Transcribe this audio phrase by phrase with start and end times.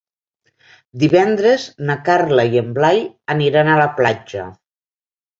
[1.01, 3.01] Divendres na Carla i en Blai
[3.35, 4.47] aniran a la platja.